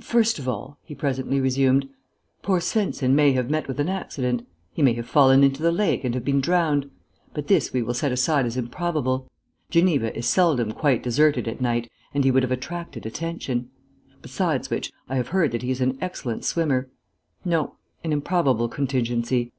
[0.00, 1.90] "First of all," he presently resumed,
[2.40, 4.46] "poor Svensen may have met with an accident.
[4.72, 6.90] He may have fallen into the lake and have been drowned.
[7.34, 9.30] But this we will set aside as improbable.
[9.68, 13.68] Geneva is seldom quite deserted at night, and he would have attracted attention.
[14.22, 16.88] Besides which, I have heard that he is an excellent swimmer.
[17.44, 19.52] No; an improbable contingency.